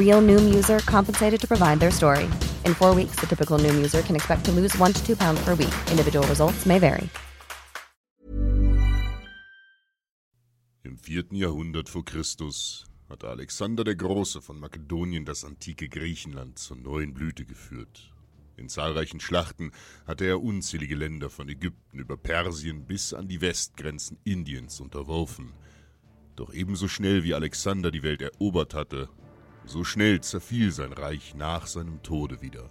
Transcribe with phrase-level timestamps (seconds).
[0.00, 2.24] Real Noom user compensated to provide their story.
[2.64, 5.44] In four weeks, the typical Noom user can expect to lose one to two pounds
[5.44, 5.74] per week.
[5.90, 7.08] Individual results may vary.
[10.82, 16.78] Im vierten Jahrhundert vor Christus hatte Alexander der Große von Makedonien das antike Griechenland zur
[16.78, 18.10] neuen Blüte geführt.
[18.56, 19.72] In zahlreichen Schlachten
[20.06, 25.52] hatte er unzählige Länder von Ägypten über Persien bis an die Westgrenzen Indiens unterworfen.
[26.36, 29.08] Doch ebenso schnell wie Alexander die Welt erobert hatte,
[29.70, 32.70] so schnell zerfiel sein Reich nach seinem Tode wieder.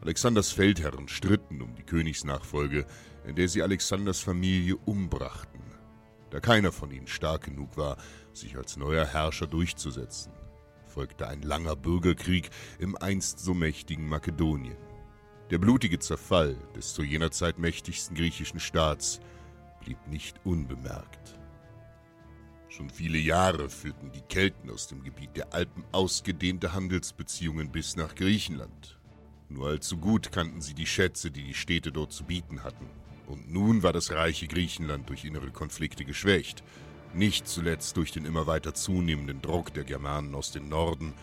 [0.00, 2.86] Alexanders Feldherren stritten um die Königsnachfolge,
[3.26, 5.62] in der sie Alexanders Familie umbrachten,
[6.30, 7.96] da keiner von ihnen stark genug war,
[8.32, 10.32] sich als neuer Herrscher durchzusetzen.
[10.86, 14.76] Folgte ein langer Bürgerkrieg im einst so mächtigen Makedonien.
[15.50, 19.20] Der blutige Zerfall des zu jener Zeit mächtigsten griechischen Staats
[19.84, 21.38] blieb nicht unbemerkt.
[22.76, 28.16] Schon viele Jahre führten die Kelten aus dem Gebiet der Alpen ausgedehnte Handelsbeziehungen bis nach
[28.16, 28.98] Griechenland.
[29.48, 32.86] Nur allzu gut kannten sie die Schätze, die die Städte dort zu bieten hatten.
[33.28, 36.64] Und nun war das reiche Griechenland durch innere Konflikte geschwächt,
[37.12, 41.14] nicht zuletzt durch den immer weiter zunehmenden Druck der Germanen aus dem Norden,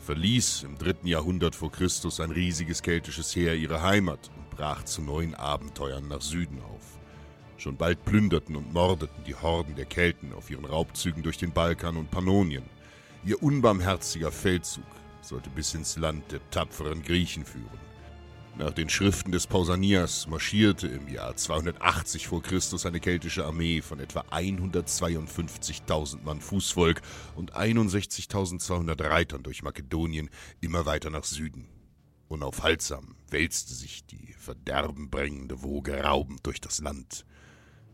[0.00, 5.00] verließ im dritten Jahrhundert vor Christus ein riesiges keltisches Heer ihre Heimat und brach zu
[5.00, 6.98] neuen Abenteuern nach Süden auf.
[7.58, 11.96] Schon bald plünderten und mordeten die Horden der Kelten auf ihren Raubzügen durch den Balkan
[11.96, 12.62] und Pannonien.
[13.24, 14.84] Ihr unbarmherziger Feldzug
[15.22, 17.88] sollte bis ins Land der tapferen Griechen führen.
[18.56, 23.98] Nach den Schriften des Pausanias marschierte im Jahr 280 vor Christus eine keltische Armee von
[23.98, 27.02] etwa 152.000 Mann Fußvolk
[27.34, 30.30] und 61.200 Reitern durch Makedonien
[30.60, 31.68] immer weiter nach Süden.
[32.28, 37.24] Unaufhaltsam wälzte sich die verderbenbringende Woge raubend durch das Land.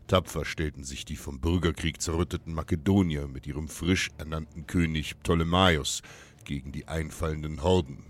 [0.07, 6.03] Tapfer stellten sich die vom Bürgerkrieg zerrütteten Makedonier mit ihrem frisch ernannten König Ptolemaios
[6.43, 8.05] gegen die einfallenden Horden.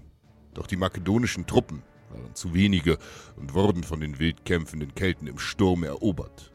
[0.53, 2.97] Doch die makedonischen Truppen waren zu wenige
[3.38, 6.51] und wurden von den wild kämpfenden Kelten im Sturm erobert.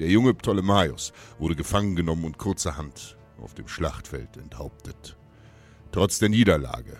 [0.00, 5.16] Der junge Ptolemaios wurde gefangen genommen und kurzerhand auf dem Schlachtfeld enthauptet.
[5.92, 6.96] Trotz der Niederlage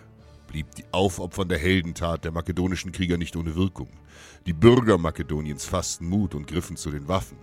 [0.47, 3.89] blieb die aufopfernde Heldentat der makedonischen Krieger nicht ohne Wirkung.
[4.45, 7.37] Die Bürger Makedoniens fassten Mut und griffen zu den Waffen.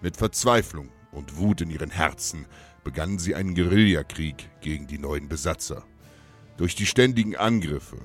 [0.00, 2.46] Mit Verzweiflung und Wut in ihren Herzen
[2.84, 5.84] begannen sie einen Guerillakrieg gegen die neuen Besatzer.
[6.56, 7.98] Durch die ständigen Angriffe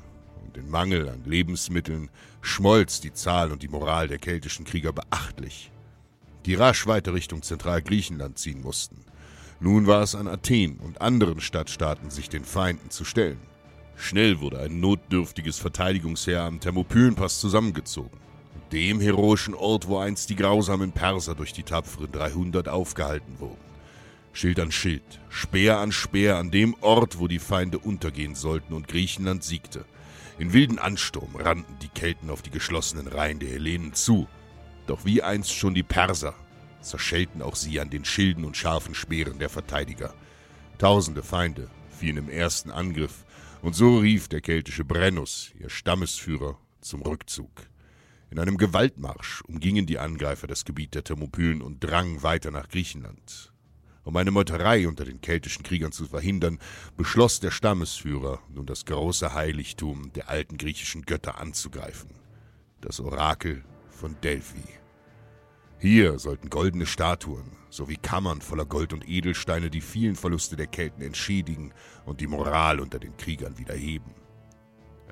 [0.43, 2.09] und den Mangel an Lebensmitteln
[2.41, 5.71] schmolz die Zahl und die Moral der keltischen Krieger beachtlich,
[6.45, 9.05] die rasch weiter Richtung Zentralgriechenland ziehen mussten.
[9.59, 13.39] Nun war es an Athen und anderen Stadtstaaten, sich den Feinden zu stellen.
[13.95, 18.19] Schnell wurde ein notdürftiges Verteidigungsheer am Thermopylenpass zusammengezogen,
[18.73, 23.61] dem heroischen Ort, wo einst die grausamen Perser durch die tapferen 300 aufgehalten wurden.
[24.31, 28.87] Schild an Schild, Speer an Speer an dem Ort, wo die Feinde untergehen sollten und
[28.87, 29.85] Griechenland siegte.
[30.39, 34.27] In wilden Ansturm rannten die Kelten auf die geschlossenen Reihen der Hellenen zu.
[34.87, 36.33] Doch wie einst schon die Perser,
[36.81, 40.15] zerschellten auch sie an den Schilden und scharfen Speeren der Verteidiger.
[40.79, 43.23] Tausende Feinde fielen im ersten Angriff,
[43.61, 47.51] und so rief der keltische Brennus, ihr Stammesführer, zum Rückzug.
[48.33, 53.53] In einem Gewaltmarsch umgingen die Angreifer das Gebiet der Thermopylen und drangen weiter nach Griechenland.
[54.03, 56.57] Um eine Meuterei unter den keltischen Kriegern zu verhindern,
[56.97, 62.09] beschloss der Stammesführer, nun das große Heiligtum der alten griechischen Götter anzugreifen.
[62.81, 64.63] Das Orakel von Delphi.
[65.77, 71.03] Hier sollten goldene Statuen sowie Kammern voller Gold und Edelsteine die vielen Verluste der Kelten
[71.03, 71.71] entschädigen
[72.03, 74.22] und die Moral unter den Kriegern wieder heben.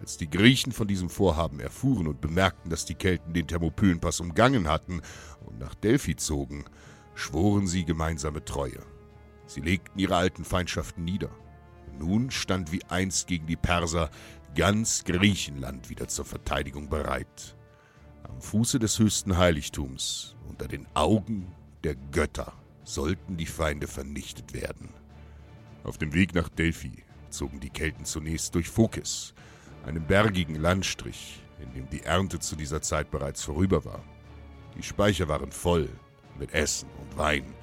[0.01, 4.67] Als die Griechen von diesem Vorhaben erfuhren und bemerkten, dass die Kelten den Thermopylenpass umgangen
[4.67, 5.03] hatten
[5.45, 6.65] und nach Delphi zogen,
[7.13, 8.79] schworen sie gemeinsame Treue.
[9.45, 11.29] Sie legten ihre alten Feindschaften nieder.
[11.99, 14.09] Nun stand wie einst gegen die Perser
[14.55, 17.55] ganz Griechenland wieder zur Verteidigung bereit.
[18.23, 22.53] Am Fuße des höchsten Heiligtums, unter den Augen der Götter,
[22.85, 24.89] sollten die Feinde vernichtet werden.
[25.83, 29.35] Auf dem Weg nach Delphi zogen die Kelten zunächst durch Phokis,
[29.85, 34.03] einem bergigen Landstrich, in dem die Ernte zu dieser Zeit bereits vorüber war.
[34.77, 35.89] Die Speicher waren voll
[36.39, 37.53] mit Essen und Wein,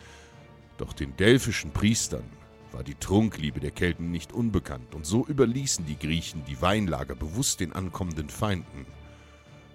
[0.76, 2.25] doch den delphischen Priestern
[2.73, 7.61] war die Trunkliebe der Kelten nicht unbekannt, und so überließen die Griechen die Weinlager bewusst
[7.61, 8.87] den ankommenden Feinden.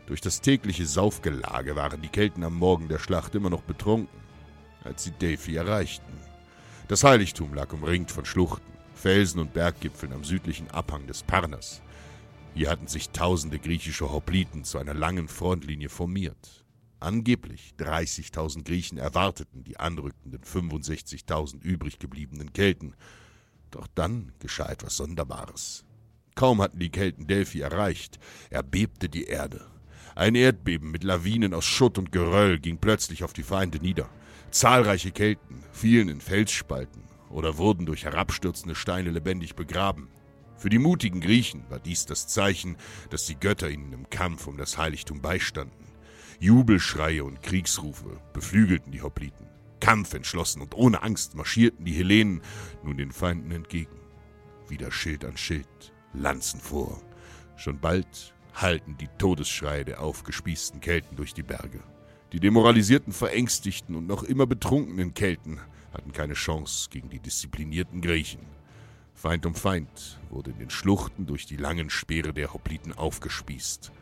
[0.05, 4.19] Durch das tägliche Saufgelage waren die Kelten am Morgen der Schlacht immer noch betrunken,
[4.83, 6.13] als sie Delphi erreichten.
[6.87, 11.81] Das Heiligtum lag umringt von Schluchten, Felsen und Berggipfeln am südlichen Abhang des Parnas.
[12.55, 16.63] Hier hatten sich tausende griechische Hopliten zu einer langen Frontlinie formiert.
[16.99, 22.95] Angeblich 30.000 Griechen erwarteten die anrückenden 65.000 übrig gebliebenen Kelten.
[23.71, 25.83] Doch dann geschah etwas Sonderbares.
[26.35, 28.19] Kaum hatten die Kelten Delphi erreicht,
[28.51, 29.65] erbebte die Erde.
[30.15, 34.07] Ein Erdbeben mit Lawinen aus Schutt und Geröll ging plötzlich auf die Feinde nieder.
[34.51, 40.07] Zahlreiche Kelten fielen in Felsspalten oder wurden durch herabstürzende Steine lebendig begraben.
[40.63, 42.77] Für die mutigen Griechen war dies das Zeichen,
[43.09, 45.91] dass die Götter ihnen im Kampf um das Heiligtum beistanden.
[46.39, 49.45] Jubelschreie und Kriegsrufe beflügelten die Hopliten.
[49.81, 52.41] Kampfentschlossen und ohne Angst marschierten die Hellenen
[52.81, 53.99] nun den Feinden entgegen.
[54.69, 57.01] Wieder Schild an Schild, Lanzen vor.
[57.57, 61.81] Schon bald hallten die Todesschreie der aufgespießten Kelten durch die Berge.
[62.31, 65.59] Die demoralisierten, verängstigten und noch immer betrunkenen Kelten
[65.93, 68.62] hatten keine Chance gegen die disziplinierten Griechen.
[69.23, 73.93] Feind um Feind wurde in den Schluchten durch die langen Speere der Hopliten aufgespießt.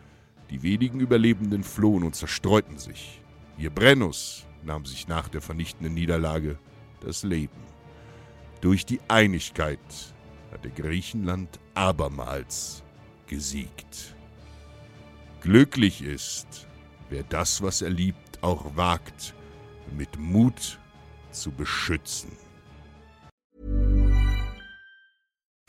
[0.50, 3.21] Die wenigen Überlebenden flohen und zerstreuten sich.
[3.56, 6.57] Ihr Brennus nahm sich nach der vernichtenden Niederlage
[7.01, 7.62] das Leben.
[8.62, 9.77] Durch die Einigkeit
[10.51, 12.81] hatte Griechenland abermals
[13.27, 14.15] gesiegt.
[15.41, 16.68] Glücklich ist,
[17.12, 19.35] wer das, was er liebt, auch wagt,
[19.95, 20.79] mit Mut
[21.29, 22.31] zu beschützen.